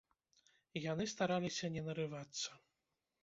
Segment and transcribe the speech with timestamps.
[0.91, 2.49] Яны стараліся не нарывацца.